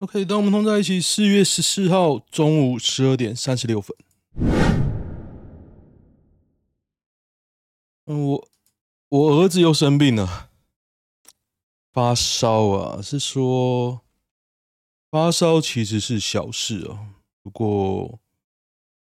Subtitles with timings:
[0.00, 3.96] OK，当我们同在一起，四月十四号中午十二点三十六分。
[8.06, 8.48] 嗯，我
[9.08, 10.50] 我儿子又生病了，
[11.92, 14.02] 发烧啊，是说
[15.10, 17.08] 发烧其实是小事哦。
[17.42, 18.20] 不过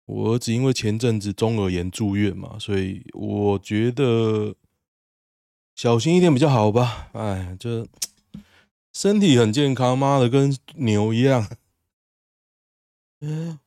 [0.07, 4.57] 我儿子因为前阵子中耳炎住院嘛，所以我觉得
[5.77, 7.11] 小心一点比较好吧。
[7.13, 7.87] 哎，这。
[8.93, 11.49] 身体很健康，妈的跟牛一样。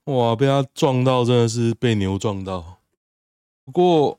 [0.05, 2.81] 哇，被他撞到真的是被牛撞到。
[3.63, 4.17] 不过，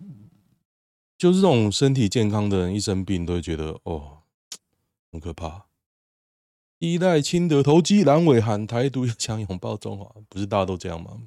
[1.19, 4.23] 就这种身体健康的人一生病都会觉得哦，
[5.13, 5.67] 很可怕。
[6.79, 11.23] 依赖清德投机，蓝尾喊台独，想拥抱中华，不是大家都这样吗？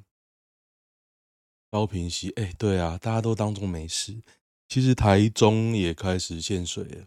[1.70, 4.22] 高平息，哎，对啊，大家都当作没事。
[4.68, 7.06] 其实台中也开始限水了。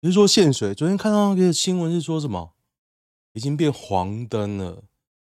[0.00, 2.54] 比如说限水，昨天看到那个新闻是说什么，
[3.32, 4.84] 已经变黄灯了，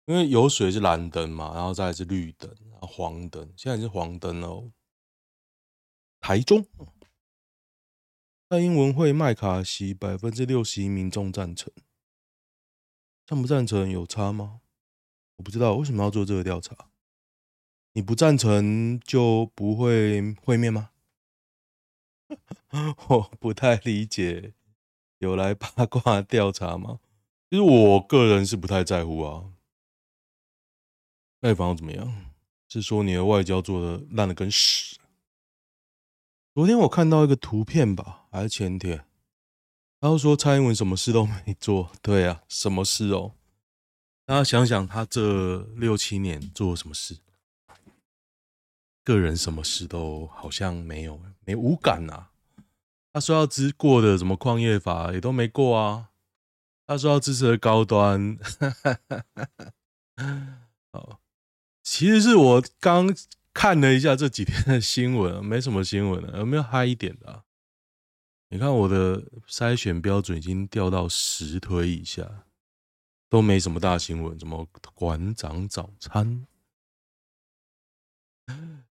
[0.06, 4.72] 因为有水是蓝灯嘛，然后再是绿灯，然后黄灯，现在是黄灯哦。
[6.20, 6.66] 台中，
[8.50, 11.72] 蔡英文会麦卡锡百分之六十一民众赞成，
[13.26, 14.60] 赞不赞成有差吗？
[15.36, 16.90] 我不知道为什么要做这个调查，
[17.92, 20.90] 你不赞成就不会会面吗？
[23.08, 24.54] 我不太理解。
[25.18, 27.00] 有来八卦调查吗？
[27.48, 29.44] 其实我个人是不太在乎啊。
[31.40, 32.26] 赖芳怎么样？
[32.68, 34.98] 是说你的外交做的烂的跟屎？
[36.54, 39.04] 昨天我看到一个图片吧，还是前天，
[40.00, 41.92] 然后说蔡英文什么事都没做。
[42.02, 43.32] 对啊，什么事哦？
[44.26, 47.18] 大家想想，他这六七年做了什么事？
[49.06, 52.32] 个人什么事都好像没有，没无感啊。
[53.12, 56.10] 他说要支过的什么矿业法也都没过啊！
[56.88, 58.36] 他说要支持的高端，
[60.90, 61.18] 哦，
[61.84, 63.14] 其实是我刚
[63.54, 67.44] 看了一下这几天的新闻，没什么新闻了，有没有嗨一点的？
[68.48, 72.44] 你看我的筛选标准已经掉到十推以下，
[73.30, 76.46] 都没什么大新闻，什么馆长早餐，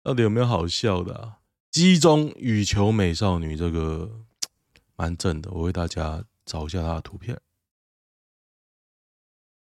[0.05, 1.39] 到底有没有好笑的啊？
[1.71, 4.21] 机中羽球美少女这个
[4.95, 7.41] 蛮正的，我为大家找一下她的图片。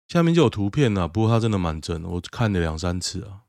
[0.07, 3.47] 下面就有图片了，不过她真的蛮正的，我看了两三次啊。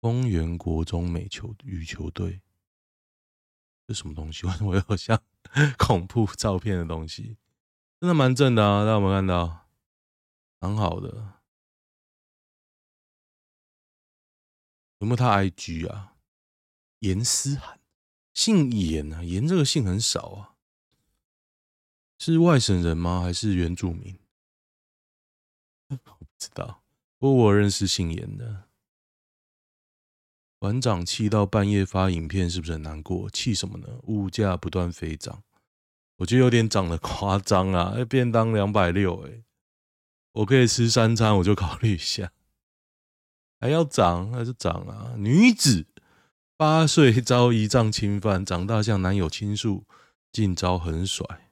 [0.00, 2.42] 丰原国中美球羽球队，
[3.86, 4.44] 这什么东西？
[4.48, 5.22] 为什么有像
[5.78, 7.36] 恐怖照片的东西？
[8.00, 8.80] 真的蛮正的啊！
[8.80, 9.68] 大家有没有看到？
[10.58, 11.34] 蛮好的。
[15.02, 16.14] 有没有他 IG 啊？
[17.00, 17.80] 严思涵，
[18.32, 20.54] 姓严啊，严这个姓很少啊，
[22.20, 23.20] 是外省人吗？
[23.20, 24.16] 还是原住民？
[25.90, 26.84] 我不知道，
[27.18, 28.68] 不过我认识姓严的。
[30.60, 33.28] 馆长气到半夜发影片，是不是很难过？
[33.28, 33.98] 气什么呢？
[34.04, 35.42] 物价不断飞涨，
[36.18, 37.96] 我觉得有点涨得夸张啊！
[38.08, 39.42] 便当两百六，哎，
[40.30, 42.32] 我可以吃三餐，我就考虑一下，
[43.62, 45.14] 还要涨还是涨啊？
[45.16, 45.86] 女子。
[46.56, 49.84] 八岁遭姨丈侵犯，长大向男友倾诉，
[50.32, 51.48] 竟遭狠甩。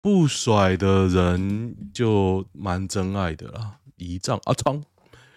[0.00, 3.78] 不甩的人就蛮真爱的啦。
[3.96, 4.84] 姨丈阿昌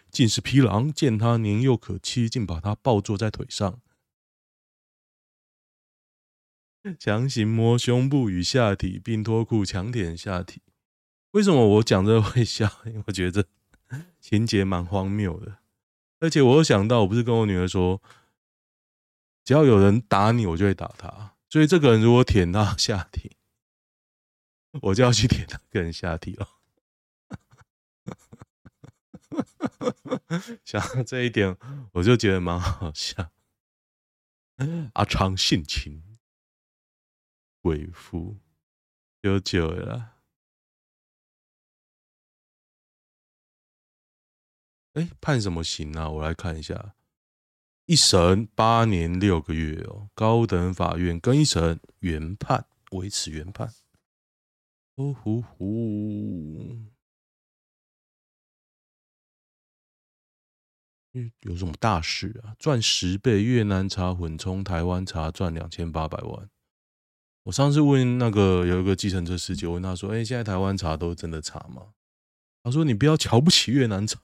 [0.10, 3.80] 竟是匹狼，见他年幼可欺，竟把他抱坐在腿上，
[7.00, 10.62] 强行摸胸部与下体，并脱裤强舔下体。
[11.38, 12.68] 为什么我讲这会笑？
[12.88, 13.46] 因为我觉得
[14.20, 15.60] 情节蛮荒谬的。
[16.20, 18.02] 而且我又想到，我不是跟我女儿说，
[19.44, 21.36] 只要有人打你，我就会打他。
[21.48, 23.38] 所以这个人如果舔到下体，
[24.82, 26.50] 我就要去舔那个人下体了。
[30.66, 31.56] 想到这一点，
[31.92, 33.30] 我就觉得蛮好笑。
[34.94, 36.18] 阿昌性情，
[37.62, 38.40] 鬼夫，
[39.22, 40.17] 有酒了。
[44.98, 46.10] 哎，判什么刑啊？
[46.10, 46.96] 我来看一下，
[47.86, 53.72] 一审八年六个月哦，高等法院跟一审原判，维持原判。
[54.96, 56.82] 哦呼呼，
[61.42, 62.56] 有什么大事啊？
[62.58, 66.50] 赚十倍越南茶混充台湾茶赚两千八百万。
[67.44, 71.94] 我上次问那个有一个计程车司机，我问他说：“哎，现在台湾茶都是真的茶吗？”
[72.64, 74.20] 他说：“你不要瞧不起越南茶。”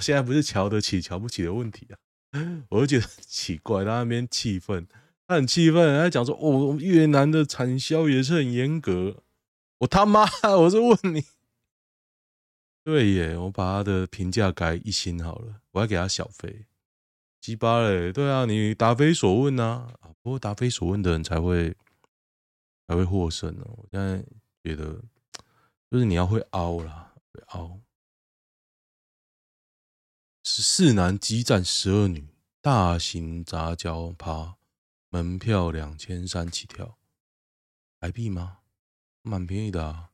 [0.00, 1.98] 现在不是瞧得起瞧不起的问题啊，
[2.70, 4.86] 我就觉得奇怪，他那边气愤，
[5.26, 9.22] 他很气愤，他讲说：“哦，越南的产销也是很严格。”
[9.78, 10.24] 我他妈，
[10.58, 11.24] 我是问你，
[12.84, 16.66] 对耶，我把他的评价改一星好了，我还给他小费，
[17.40, 21.74] 鸡巴嘞，对啊，你答非所问呐，啊，不过答非所问的人才会
[22.86, 23.74] 才会获胜哦。
[23.76, 24.24] 我现在
[24.62, 25.02] 觉得，
[25.90, 27.80] 就是你要会凹啦，会凹。
[30.46, 32.28] 十四男激战十二女，
[32.60, 34.58] 大型杂交趴，
[35.08, 36.98] 门票两千三起跳，
[37.98, 38.58] 台币吗？
[39.22, 40.10] 蛮便宜的啊，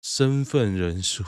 [0.00, 1.24] 身份人数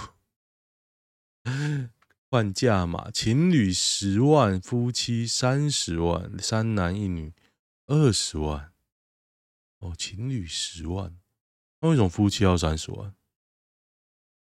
[2.29, 7.33] 换价嘛，情侣十万，夫妻三十万，三男一女
[7.87, 8.73] 二十万。
[9.79, 11.17] 哦，情侣十万，
[11.79, 13.15] 那为什么夫妻要三十万？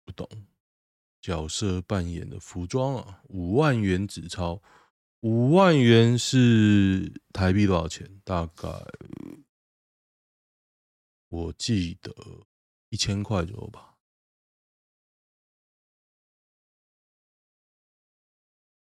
[0.05, 0.29] 不懂。
[1.21, 4.61] 角色扮演的服装啊，五万元纸钞，
[5.21, 8.21] 五万元是台币多少钱？
[8.23, 8.67] 大概
[11.29, 12.13] 我记得。
[12.91, 13.99] 一千块左右吧，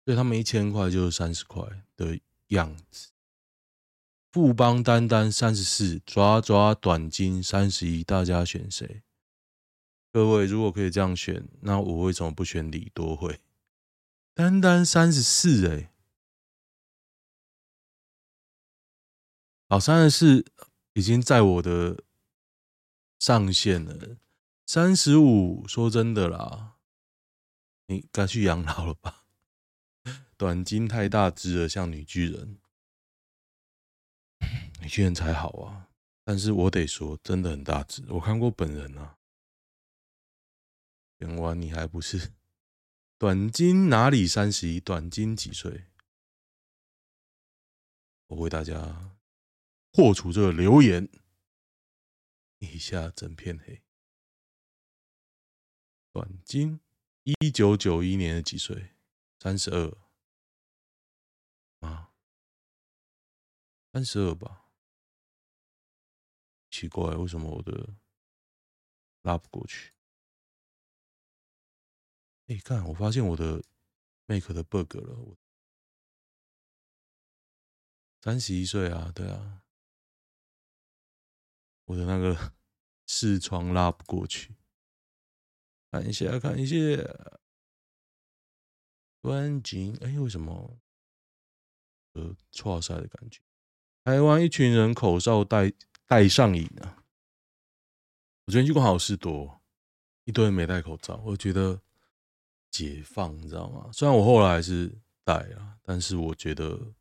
[0.04, 1.64] 所以他们一千块就是三十块
[1.96, 3.12] 的样子。
[4.32, 9.04] 富邦丹丹三十四，抓抓短金三十一，大家选谁？
[10.14, 13.42] 各位如果可以这样选，那我为什么不选李多慧？
[14.34, 15.92] 单单三十四，哎，
[19.68, 20.46] 好，三十四
[20.94, 22.02] 已经在我的。
[23.20, 24.18] 上限了
[24.66, 26.76] 三十五，说真的啦，
[27.88, 29.24] 你该去养老了吧？
[30.36, 32.58] 短金太大只了，像女巨人，
[34.82, 35.88] 女巨人才好啊。
[36.26, 39.16] 但是我得说，真的很大只，我看过本人啊。
[41.24, 42.34] 演完你还不是
[43.18, 44.78] 短金哪里三十一？
[44.82, 45.86] 短金几岁？
[48.28, 49.18] 我为大家
[49.92, 51.10] 破除这个留言。
[52.60, 53.82] 一下整片黑。
[56.12, 56.82] 短金，
[57.24, 58.92] 一九九一年的几岁？
[59.40, 59.98] 三十二
[61.80, 62.14] 啊，
[63.94, 64.66] 三十二吧。
[66.70, 67.94] 奇怪，为什么我的
[69.22, 69.94] 拉不过去？
[72.48, 73.64] 哎，看，我发现我的
[74.26, 75.16] Make 的 bug 了。
[75.16, 75.38] 我
[78.22, 79.64] 三十一岁啊，对啊。
[81.86, 82.54] 我的那个
[83.06, 84.56] 视窗拉不过去，
[85.92, 86.76] 看一下，看一下，
[89.22, 90.80] 关景，哎，为什么？
[92.14, 93.42] 呃，错赛的感觉。
[94.04, 95.74] 台湾一群人口罩戴
[96.06, 97.04] 戴上瘾啊！
[98.46, 99.62] 我昨天去逛好事多，
[100.26, 101.82] 一堆人没戴口罩，我觉得
[102.74, 103.92] 解放，你知道吗？
[103.94, 106.96] 虽然我后来是戴啊，但是我觉得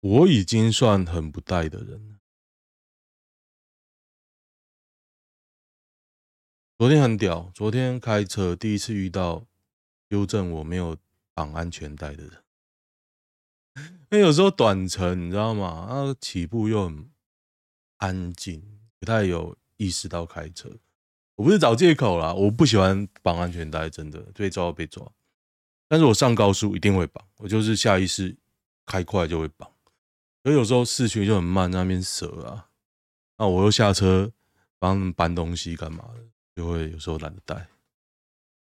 [0.00, 2.20] 我已经算很不戴的人了。
[6.78, 9.46] 昨天很屌，昨天开车第一次遇到
[10.08, 10.96] 纠正我没有
[11.34, 12.44] 绑安全带的人。
[14.10, 15.86] 因为有时候短程，你知道吗？
[15.86, 17.10] 他起步又很
[17.98, 20.78] 安静，不太有意识到开车。
[21.36, 25.10] 我不是找借口啦，我不喜欢绑安全带，真的被抓被抓。
[25.88, 28.36] 但是我上高速一定会绑，我就是下意识
[28.86, 29.70] 开快就会绑。
[30.42, 32.70] 所以有时候市区就很慢，那边蛇啊，
[33.38, 34.32] 那我又下车
[34.78, 36.24] 帮他们搬东西干嘛的。
[36.54, 37.66] 就会有时候懒得带，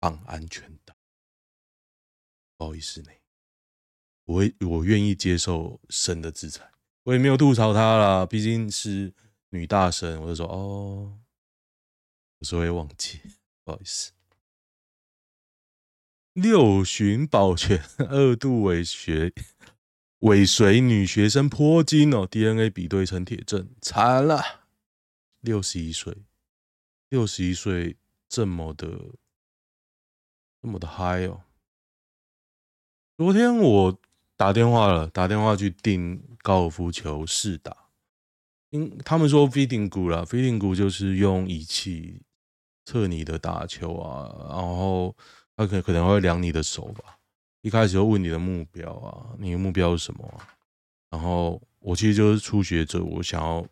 [0.00, 0.94] 绑安全带，
[2.56, 3.10] 不好意思呢，
[4.24, 6.70] 我我愿意接受神的制裁，
[7.02, 9.12] 我也没有吐槽他啦，毕竟是
[9.50, 11.18] 女大神，我就说哦，
[12.46, 13.20] 所以忘记，
[13.64, 14.12] 不好意思。
[16.32, 19.32] 六旬保全 二度尾学
[20.20, 24.66] 尾随女学生泼精哦，DNA 比对成铁证，惨了，
[25.40, 26.16] 六十一岁。
[27.08, 27.96] 六十一岁，
[28.28, 28.86] 这么的，
[30.60, 31.42] 这么的嗨哦！
[33.16, 34.00] 昨天我
[34.36, 37.90] 打电话了，打电话去订高尔夫球试打。
[38.70, 42.20] 因他们说 fitting good 啦，fitting 谷就是用仪器
[42.86, 45.14] 测你的打球啊，然后
[45.54, 47.18] 他可可能会量你的手吧。
[47.60, 50.40] 一开始就问你的目标啊，你的目标是什么？
[51.10, 53.66] 然后我其实就是初学者，我想要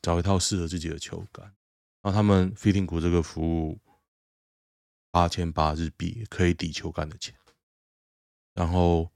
[0.00, 1.52] 找一套适合自己的球杆。
[2.02, 3.78] 那他们 fitting 谷这个服务
[5.10, 7.34] 八千八日币可以抵球杆的钱，
[8.54, 9.10] 然后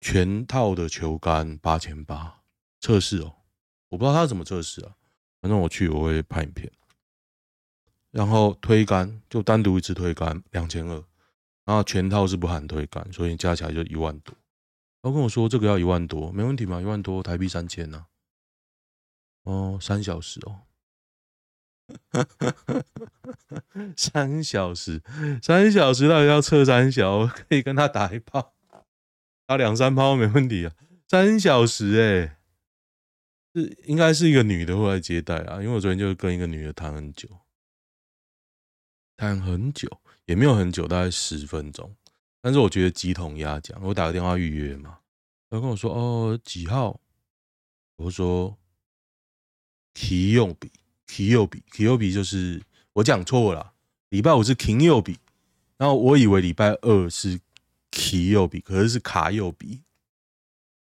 [0.00, 2.42] 全套的球杆八千八
[2.78, 3.34] 测试哦，
[3.88, 4.94] 我不知道他怎么测试啊，
[5.40, 6.70] 反正我去我会拍影片，
[8.12, 11.04] 然后推杆就单独一支推杆两千二，
[11.64, 14.34] 然后全套是不含推杆，所以加起来就一万多，
[15.02, 16.80] 他跟我说这个要一万多，没问题吗？
[16.80, 18.06] 一万多台币三千呢？
[19.44, 20.60] 哦，三小时哦，
[23.96, 25.02] 三小时，
[25.42, 27.10] 三小时到底要测三小？
[27.18, 28.54] 我可以跟他打一炮，
[29.46, 30.72] 打两三炮没问题啊。
[31.08, 32.38] 三小时哎，
[33.54, 37.28] 是应该是一个女的会来接待啊，因为我昨天就跟一个女的谈很久，
[39.16, 39.88] 谈很久
[40.26, 41.94] 也没有很久，大概十分钟。
[42.40, 44.98] 但是我觉得鸡同鸭讲，我打个电话预约嘛，
[45.48, 47.00] 他跟我说哦几号，
[47.96, 48.56] 我说。
[49.94, 50.72] 体用比，
[51.06, 52.62] 体用比，体用比就是
[52.94, 53.74] 我讲错了。
[54.08, 55.18] 礼拜五是停右比，
[55.76, 57.38] 然后我以为礼拜二是
[57.90, 59.82] 体右比，可是是卡右比，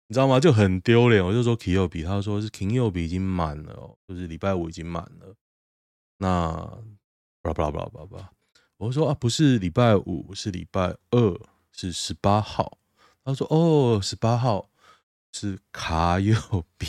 [0.08, 0.40] 你知道吗？
[0.40, 1.24] 就很丢脸。
[1.24, 5.36] 我就说体右比，他说是停右比已经满了哦，就是礼拜五已经满了。
[6.18, 6.84] 那
[7.54, 8.32] 巴拉巴拉巴拉巴拉，
[8.78, 11.40] 我说啊，不是礼拜五，是礼拜二，
[11.72, 12.78] 是十八号。
[13.24, 14.70] 他说哦，十八号
[15.32, 16.36] 是卡右
[16.78, 16.88] 比。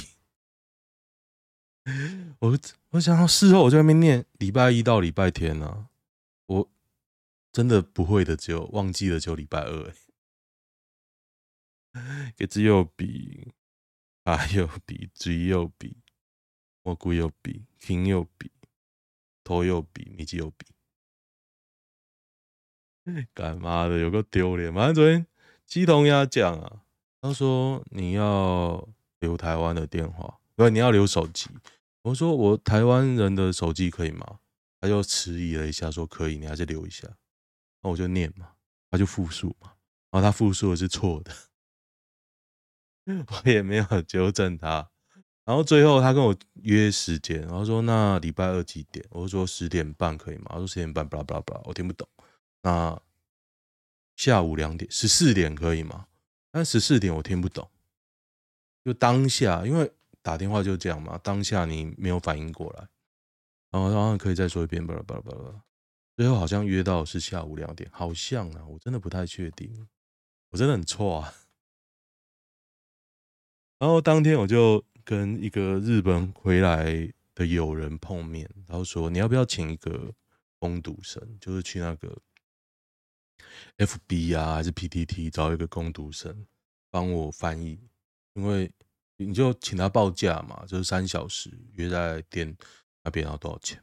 [2.41, 2.59] 我
[2.91, 5.89] 我想到事后我在那边念礼拜一到礼拜天呢、
[6.47, 6.69] 我
[7.53, 9.95] 真的不会的，只有忘记了只有礼拜二
[11.93, 13.53] 哎， 给只有比
[14.25, 15.97] 啊右比嘴右比
[16.83, 18.51] 蘑菇右比听右比
[19.47, 20.67] 头右比米奇右比，
[23.33, 24.75] 干妈的有个丢脸！
[24.75, 25.25] 反正昨天
[25.65, 26.83] 鸡同鸭讲啊，
[27.21, 28.89] 他说你要
[29.21, 31.49] 留台湾的电话，不是你要留手机。
[32.03, 34.41] 我说我台湾人的手机可以吗？
[34.81, 37.07] 他就迟疑了一下，说可以，你还是留一下。
[37.83, 38.57] 那我就念嘛，
[38.91, 39.75] 他就复述嘛，
[40.11, 41.33] 然后他复述的是错的，
[43.07, 44.91] 我也没有纠正他。
[45.47, 49.03] 然后最后他跟我约时间，然后说那礼拜二几点？
[49.09, 50.47] 我说十点半可以吗？
[50.51, 52.07] 他说十点半，巴拉巴拉巴拉，我听不懂。
[52.61, 53.01] 那
[54.17, 56.09] 下午两点，十四点可以吗？
[56.53, 57.67] 但十四点我听不懂，
[58.85, 59.91] 就当下因为。
[60.27, 62.89] 打电话就这样嘛，当下你没有反应过来，
[63.71, 65.63] 然后然后可以再说一遍，巴拉巴拉巴拉，
[66.17, 69.87] 最后好像约到是下午两点，好像啊，我真的不太确定，
[70.51, 71.33] 我真的很错啊。
[73.79, 80.13] 然后当天我就跟一个日本回来的友人碰面，然后说你要不要请一个
[80.59, 82.19] 工读生，就是去那个
[83.79, 86.47] FB 啊还是 PTT 找一个工读生
[86.91, 87.81] 帮我翻译，
[88.35, 88.71] 因为。
[89.19, 92.55] 你就请他报价嘛，就是三小时约在店
[93.03, 93.81] 那边要多少钱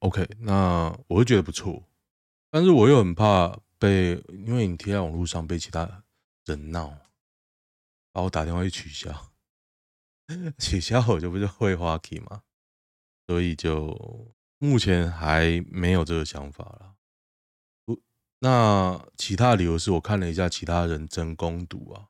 [0.00, 1.82] ？OK，那我会觉得不错，
[2.50, 6.04] 但是我又很怕被，因为你贴在网络上被其他
[6.44, 6.98] 人闹，
[8.12, 9.32] 把我打电话去取消，
[10.58, 12.42] 取消我就不是会花气嘛，
[13.26, 16.94] 所以就目前还没有这个想法了。
[17.84, 18.00] 不，
[18.40, 22.08] 那其他理由是我看了一下其他人争攻读啊。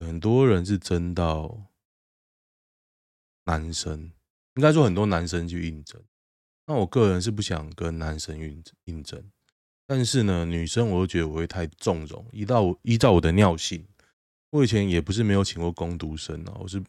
[0.00, 1.70] 很多人是征到
[3.44, 4.12] 男生，
[4.56, 6.02] 应该说很多男生去应征。
[6.66, 9.30] 那我个人是不想跟男生应应征，
[9.86, 12.26] 但是呢，女生我又觉得我会太纵容。
[12.32, 13.86] 依照依照我的尿性，
[14.50, 16.82] 我以前也不是没有请过攻读生啊，我是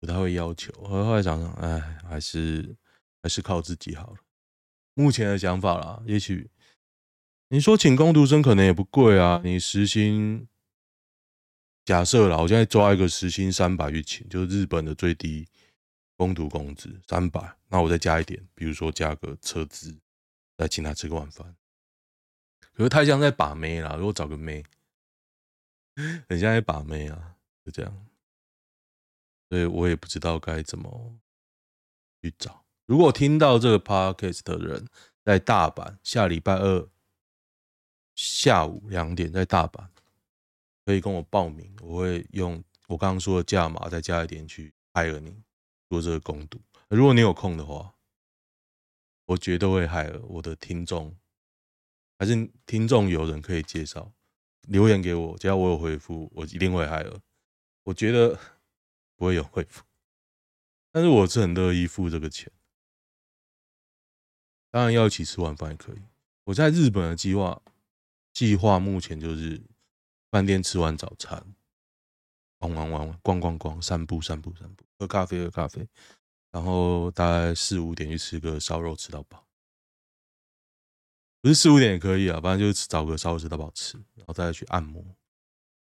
[0.00, 0.72] 不太会要求。
[0.82, 1.78] 后来后来想想，哎，
[2.08, 2.74] 还是
[3.22, 4.16] 还是靠自己好了。
[4.94, 6.50] 目前的想法啦，也许
[7.48, 10.48] 你说请工读生可能也不贵啊，你时薪。
[11.86, 15.48] 假设啦，我现在抓一个时薪三百去请，就是日本的最低
[16.16, 19.98] 工读工资三百，那我再加一点，比如说加个车资，
[20.56, 21.56] 再请他吃个晚饭。
[22.74, 24.62] 可是太像在把妹啦，如果找个妹，
[26.28, 28.06] 很像在把妹啊，就这样。
[29.50, 31.18] 所以我也不知道该怎么
[32.22, 32.64] 去找。
[32.86, 34.86] 如果听到这个 podcast 的人
[35.22, 36.88] 在大阪，下礼拜二
[38.14, 39.88] 下午两点在大阪。
[40.86, 45.42] 可以跟我报名，我会用我刚刚说的价码再加一点去害了你
[45.88, 46.60] 做这个攻读。
[46.88, 47.94] 如果你有空的话，
[49.26, 51.14] 我绝对会害了我的听众，
[52.18, 54.10] 还是听众有人可以介绍，
[54.62, 57.20] 留言给我，只要我有回复，我一定会害了。
[57.84, 58.36] 我觉得
[59.20, 59.84] 不会有回复，
[60.90, 62.50] 但是我是很乐意付这个钱。
[64.70, 66.00] 当然要一起吃晚饭也可以。
[66.44, 67.60] 我在日本的计划
[68.32, 69.62] 计划目前就是。
[70.30, 71.56] 饭店吃完早餐，
[72.56, 75.88] 逛逛逛逛逛逛，散步散步散步，喝咖啡喝咖啡，
[76.52, 79.44] 然后大概四五点去吃个烧肉，吃到饱。
[81.40, 85.16] 不是四五点也可以啊，反正就是找个烧肉吃到饱吃，然后再去按摩，然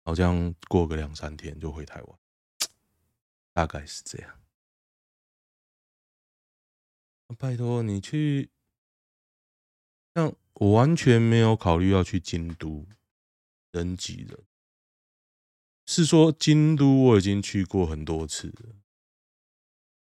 [0.05, 2.19] 后这样过个两三天就回台湾，
[3.53, 4.39] 大概是这样。
[7.37, 8.49] 拜托你去，
[10.15, 12.87] 像我完全没有考虑要去京都。
[13.71, 14.45] 人挤人，
[15.85, 18.75] 是说京都我已经去过很多次了，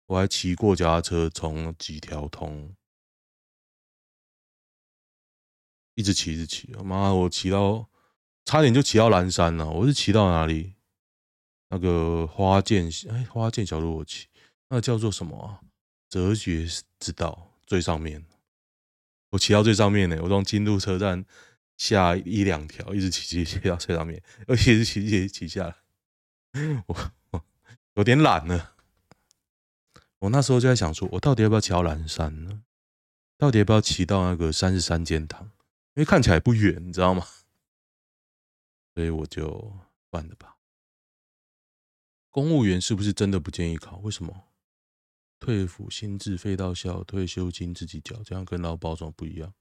[0.07, 2.75] 我还骑过脚踏车从几条通，
[5.93, 7.87] 一直骑一直骑，妈，我骑到
[8.45, 9.69] 差点就骑到岚山了。
[9.69, 10.73] 我是骑到哪里？
[11.71, 14.27] 那个花见，哎，花见小路我骑，
[14.67, 15.63] 那叫做什么啊？
[16.09, 16.67] 哲学
[16.99, 18.25] 之道最上面，
[19.29, 20.19] 我骑到最上面呢。
[20.21, 21.25] 我从京都车站
[21.77, 25.75] 下一两条，一直骑骑骑到最上面，而且是骑骑骑下来。
[26.87, 27.45] 我我
[27.93, 28.75] 有点懒了。
[30.19, 32.63] 我那时候就在想说，我到底要不要骑到岚山呢？
[33.37, 35.45] 到底要不要骑到那个三十三间堂？
[35.93, 37.25] 因为看起来不远，你知道吗？
[38.93, 39.73] 所以我就
[40.11, 40.50] 算了吧。
[42.31, 43.97] 公务员是不是真的不建议考？
[43.97, 44.47] 为什么？
[45.37, 49.53] 退抚心智，废到校，退休金自己缴，这样跟劳保怎么不一样？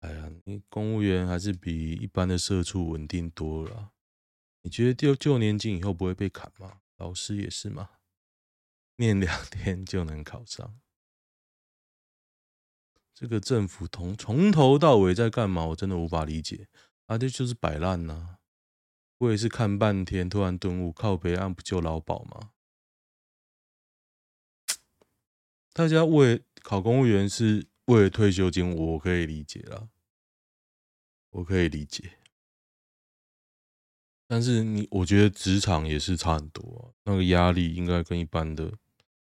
[0.00, 3.92] 哎呀，你公务员还是比一般的社畜稳定多了。
[4.62, 6.78] 你觉得就就年金以后不会被砍吗？
[6.98, 7.90] 老师也是吗？
[8.96, 10.78] 念两天就能考上？
[13.12, 15.66] 这个政府从从头到尾在干嘛？
[15.66, 16.68] 我真的无法理解。
[17.06, 18.38] 啊，这就是摆烂呐！
[19.22, 22.50] 我也是看半天，突然顿悟，靠北岸不就劳保吗？
[25.72, 29.88] 大家为考公务员是为了退休金，我可以理解啦，
[31.30, 32.18] 我可以理解。
[34.26, 38.72] 但是你，我觉得职场也是差很多啊，那个压力应该跟一般的，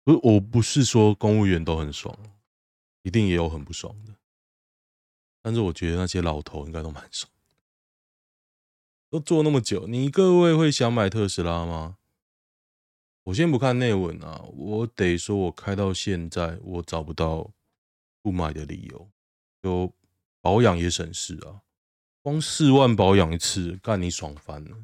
[0.05, 2.15] 不是，我不是说公务员都很爽，
[3.05, 4.15] 一定也有很不爽的。
[5.41, 7.33] 但是我觉得那些老头应该都蛮爽。
[9.11, 11.97] 都做那么久，你各位会想买特斯拉吗？
[13.25, 17.51] 我先不看内文啊，我得说，我开到现在，我找不到
[18.21, 19.11] 不买的理由。
[19.63, 19.95] 就
[20.41, 21.63] 保养也省事啊，
[22.23, 24.77] 光四万保养一次，干你爽翻了。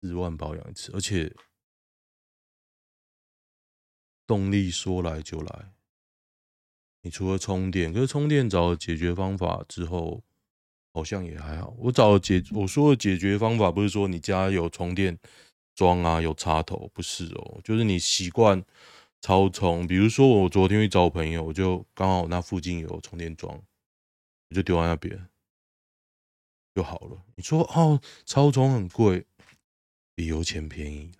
[0.00, 1.34] 四万保养一次，而且
[4.26, 5.72] 动力说来就来。
[7.02, 10.22] 你除了充电，可是充电找了解决方法之后。
[10.92, 11.74] 好像也还好。
[11.78, 15.18] 我找解我说的解决方法不是说你家有充电
[15.74, 18.64] 桩啊，有插头，不是哦，就是你习惯
[19.20, 19.86] 超充。
[19.86, 23.62] 比如说我昨天去找我朋友，我就刚好那附近有充电桩，
[24.50, 25.28] 我就丢在那边
[26.74, 27.22] 就好了。
[27.36, 29.24] 你说哦，超充很贵，
[30.14, 31.12] 比油钱便宜，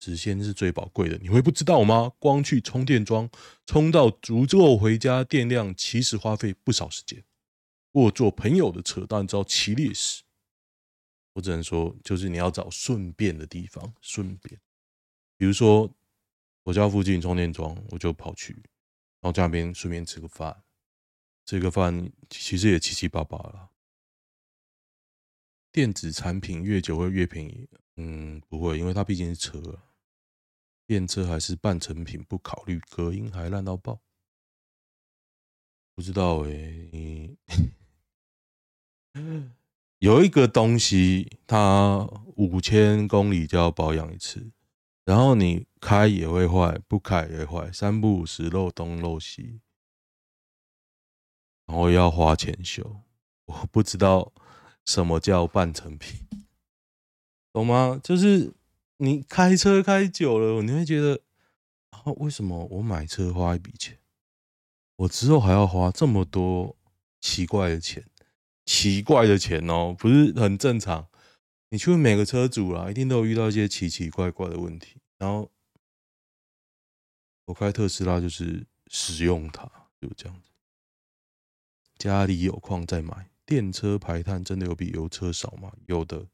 [0.00, 2.10] 时间是最宝贵的，你会不知道吗？
[2.18, 3.30] 光去充电桩
[3.66, 7.22] 充到足够回家电量，其实花费不少时间。
[7.92, 10.22] 我坐朋友的车，当然知道其劣势。
[11.34, 14.60] 我只能说，就是你要找顺便的地方，顺便。
[15.38, 15.90] 比如说，
[16.62, 18.52] 我家附近充电桩，我就跑去，
[19.20, 20.62] 然后在那边顺便吃个饭。
[21.44, 23.70] 吃个饭其实也七七八八了。
[25.72, 27.68] 电子产品越久会越便宜？
[27.96, 29.82] 嗯，不会，因为它毕竟是车，
[30.86, 34.00] 电车还是半成品，不考虑隔音还烂到爆。
[35.94, 37.36] 不知道哎、欸。
[39.98, 44.50] 有一个东西，它五千公里就要保养一次，
[45.04, 49.60] 然后你开也会坏，不开也会坏，三不五时漏东漏西，
[51.66, 53.02] 然后要花钱修。
[53.46, 54.32] 我不知道
[54.84, 56.26] 什么叫半成品，
[57.52, 58.00] 懂吗？
[58.02, 58.54] 就是
[58.96, 61.20] 你开车开久了，你会觉得
[61.90, 63.98] 啊，为什么我买车花一笔钱，
[64.96, 66.76] 我之后还要花这么多
[67.20, 68.04] 奇怪的钱？
[68.72, 71.06] 奇怪的钱哦，不是很正常。
[71.68, 74.96] 你去问每个车主啦，一定都有遇到一些奇奇怪怪的问题。
[75.18, 75.52] 然后
[77.44, 80.50] 我开特斯拉就是使用它，就这样子。
[81.98, 83.30] 家里有矿再买。
[83.44, 85.70] 电车排碳真的有比油车少吗？
[85.86, 86.26] 有的，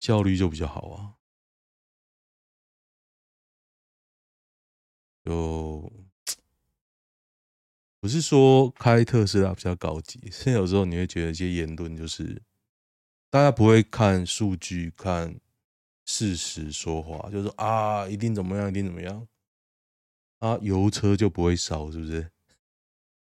[0.00, 1.16] 效率就比较好啊。
[5.22, 5.67] 就。
[8.08, 12.40] 不是说开特斯拉比较高级，现在有时候你会觉得一些言论就是
[13.28, 15.38] 大家不会看数据、看
[16.06, 19.28] 事实说话，就是说啊，一定怎么样，一定怎么样
[20.38, 22.30] 啊，油车就不会烧，是不是？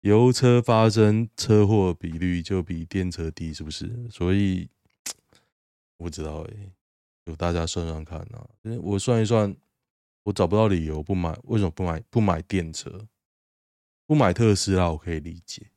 [0.00, 3.90] 油车发生车祸比率就比电车低，是不是？
[4.10, 4.68] 所以
[5.96, 6.54] 我不知道哎，
[7.24, 8.46] 有大家算算看啊，
[8.82, 9.56] 我算一算，
[10.24, 13.00] 我找不到理由不买，为什么不买不买电车？
[14.06, 15.70] 不买特斯拉我可以理解，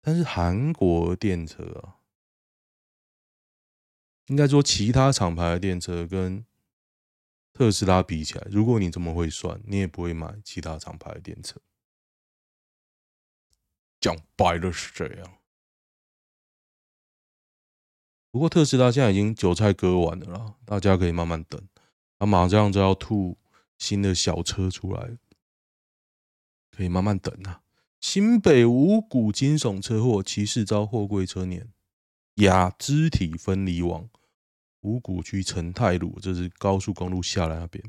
[0.00, 2.00] 但是韩国电车啊，
[4.26, 6.44] 应该说其他厂牌的电车跟
[7.52, 11.60] 特斯拉比起来，如果你这么会算，你也不会买其他厂牌的电车。
[14.00, 15.38] 讲白了是这样。
[18.30, 21.66] 不过特斯拉现在已经韭菜割完了啦，大家可以慢慢等，
[22.18, 23.38] 它马上就要吐
[23.78, 25.16] 新的小车出来，
[26.76, 27.62] 可以慢慢等啊。
[28.00, 31.72] 新北五股惊悚车祸，骑士遭货柜车碾
[32.34, 34.08] 压肢体分离亡。
[34.82, 37.82] 五股区陈泰路，这是高速公路下来那边。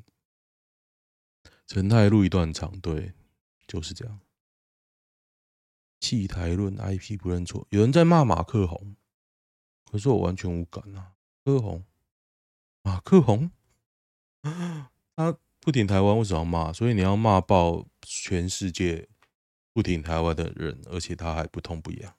[1.67, 3.13] 陈泰路一段长，对，
[3.67, 4.19] 就是这样。
[5.99, 8.95] 弃台论 IP 不认错，有人在骂马克宏，
[9.91, 11.11] 可是我完全无感啊。
[11.43, 11.83] 柯宏，
[12.81, 13.51] 马克宏，
[15.15, 16.73] 他不点台湾，为什么要骂？
[16.73, 17.85] 所以你要骂爆
[18.27, 19.07] 全世界
[19.71, 22.13] 不挺台湾的人，而且他还不痛不痒。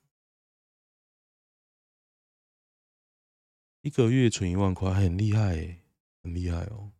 [3.82, 5.82] 一个月存一万块，很厉害，
[6.22, 6.92] 很厉害哦。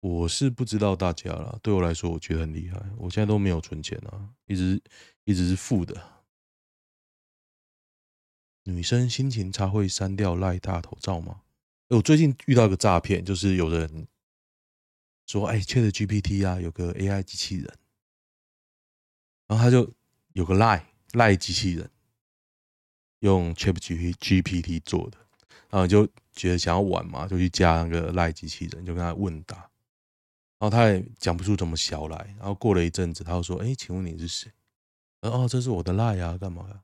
[0.00, 2.78] 我是不知道大家啦，对我来说，我觉得很厉害。
[2.98, 4.78] 我现在都没有存钱啊，一直
[5.24, 6.26] 一直是负的。
[8.64, 11.40] 女生心情差会删掉赖大头照吗？
[11.88, 14.06] 我最近遇到一个诈骗，就是有人
[15.32, 17.66] 说：“哎，ChatGPT 啊，有个 AI 机器人，
[19.46, 19.90] 然后他就
[20.34, 21.90] 有个赖赖机器人，
[23.20, 25.16] 用 ChatGPT 做的，
[25.70, 29.56] 然后就觉得想要玩嘛，就去加那个赖机器人，就跟他问答。”
[30.60, 34.52] 然后他也讲不出怎么小来，然后过了一阵子，他又说：“哎，请问你是谁？”
[35.22, 36.82] 哦，这是我的赖啊，干嘛呀？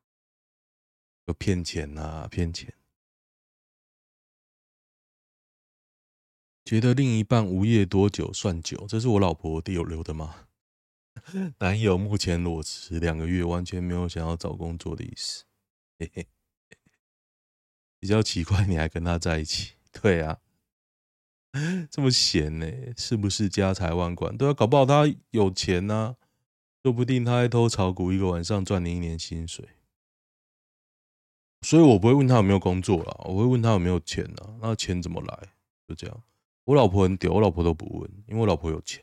[1.26, 2.72] 有骗钱呐，骗钱！
[6.68, 8.84] 觉得另一半无业多久算久？
[8.86, 10.48] 这是我老婆有留的吗？
[11.60, 15.44] 男友目前裸辞两个月，完全没有想要找工作的意思。
[15.98, 16.26] 嘿嘿，
[17.98, 19.76] 比较奇怪，你还跟他在一起？
[20.02, 20.40] 对啊。
[21.90, 24.36] 这么闲呢、是不是家财万贯？
[24.36, 26.20] 对啊，搞不好他有钱呢、啊，
[26.82, 29.66] 说不定他还偷炒股，一个晚上赚你一年薪水。
[31.62, 34.58] 所以我不会问他有没有工作啦，我会问他有没有钱啊？
[34.60, 35.54] 那钱怎么来？
[35.88, 36.22] 就这样。
[36.68, 39.02] 我老婆很屌，我老婆都不问，因为我老婆有钱。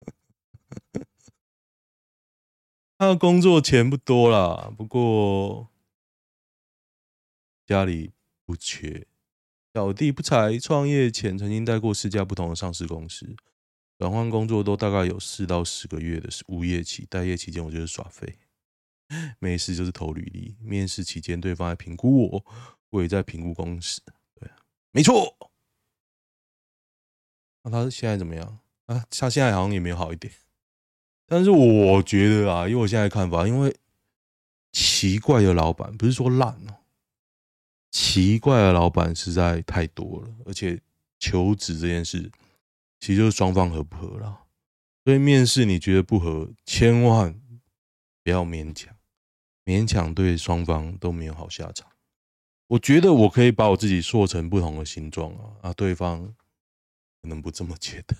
[2.96, 5.68] 他的工作钱不多啦，不过
[7.66, 8.12] 家里
[8.46, 9.08] 不缺。
[9.74, 13.34] 小弟不才，创业前曾经带过四家不同的上市公司，
[13.98, 17.04] 转换工作都大概有四到十个月的无业期。
[17.10, 18.38] 待业期间，我就是耍废，
[19.40, 20.54] 没事就是投履历。
[20.60, 22.44] 面试期间，对方还评估我，
[22.90, 24.00] 我也在评估公司。
[24.92, 25.36] 没错。
[27.64, 28.58] 那他现在怎么样？
[28.86, 30.32] 啊，他现在好像也没有好一点。
[31.26, 33.74] 但是我觉得啊，因为我现在看法，因为
[34.72, 36.76] 奇怪的老板，不是说烂哦。
[37.90, 40.80] 奇怪的老板实在太多了，而且
[41.18, 42.30] 求职这件事
[43.00, 44.44] 其实就是双方合不合啦。
[45.04, 47.40] 所以面试你觉得不合，千万
[48.22, 48.94] 不要勉强，
[49.64, 51.90] 勉强对双方都没有好下场。
[52.72, 56.34] 我觉得我可以把我自己塑成不同的形状啊，啊，对方
[57.20, 58.16] 可能不这么觉得。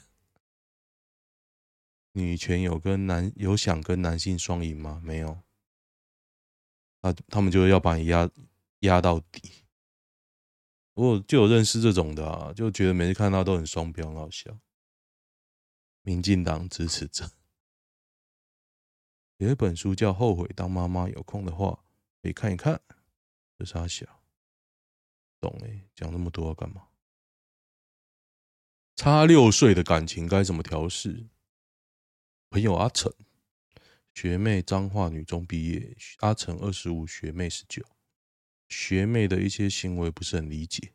[2.13, 5.01] 女权有跟男有想跟男性双赢吗？
[5.03, 5.41] 没有，
[7.01, 8.29] 啊，他们就要把你压
[8.81, 9.65] 压到底。
[10.93, 14.55] 我就有认识这种的啊，就觉得每次看到都很双标，很好笑。
[16.03, 17.31] 民进党支持者
[19.39, 21.83] 有一本书叫《后悔当妈妈》，有空的话
[22.21, 22.79] 可以看一看。
[23.57, 24.22] 这是他小，
[25.43, 26.87] 懂哎，讲那么多要干嘛？
[28.95, 31.27] 差六岁的感情该怎么调试？
[32.49, 33.13] 朋友阿成，
[34.15, 37.85] 学妹彰化女中毕业，阿成二十五，学妹十九。
[38.69, 40.95] 学妹的一些行为不是很理解，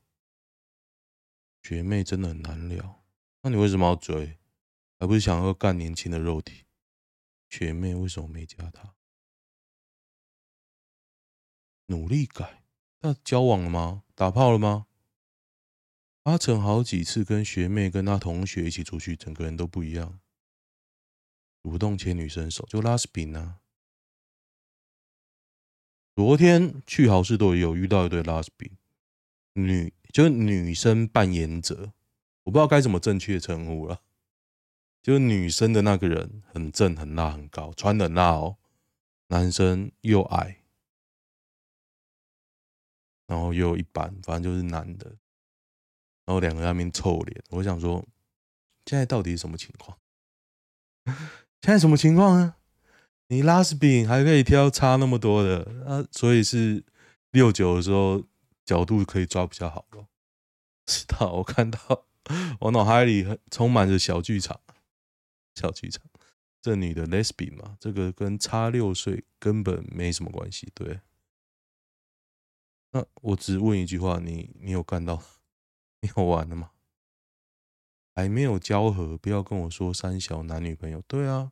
[1.62, 3.04] 学妹真的很难聊。
[3.42, 4.40] 那你为什么要追？
[4.98, 6.64] 还不是想要干年轻的肉体？
[7.50, 8.96] 学妹为什么没加他？
[11.88, 12.64] 努力改。
[13.02, 14.04] 那交往了吗？
[14.16, 14.88] 打炮了吗？
[16.24, 20.20] 阿成好几次跟学妹跟他同学一起出去，整个人都不一样。
[21.64, 23.60] 主动牵女生手就拉斯饼啊。
[26.16, 28.72] 昨天去好事多也有遇到一对拉斯比
[29.54, 31.94] 女，就是女生扮演者，
[32.44, 34.02] 我不知道该怎么正确称呼了。
[35.02, 38.58] 就是女生的那个人很正、很辣、很高，穿的很辣哦。
[39.28, 40.64] 男生又矮，
[43.28, 45.06] 然后又一般，反正就是男的。
[46.26, 48.04] 然后两个在那边臭脸，我想说，
[48.86, 49.98] 现在到底是什么情况？
[51.62, 52.56] 现在什么情况呢？
[53.30, 56.84] 你拉斯饼还可以挑差那么多的啊，所以是
[57.32, 58.24] 六九的时候
[58.66, 60.08] 角度可以抓比较好咯。
[60.86, 61.32] 知道？
[61.34, 62.06] 我看到
[62.60, 64.60] 我脑海里充满着小剧场，
[65.56, 66.02] 小剧场。
[66.62, 70.70] 这女的 lesbian 嘛，这个跟差六岁根本没什么关系。
[70.74, 71.00] 对，
[72.92, 75.22] 那我只问一句话，你你有干到？
[76.02, 76.72] 你有玩了吗？
[78.16, 81.02] 还没有交合，不要跟我说三小男女朋友。
[81.08, 81.52] 对啊，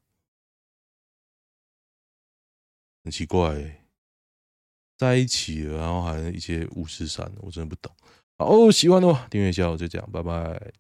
[3.04, 3.86] 很奇怪，
[4.98, 7.96] 在一起了，然后还一些五四三，我真的不懂。
[8.38, 10.74] 好，喜欢的话订阅一下，我就这样，拜拜。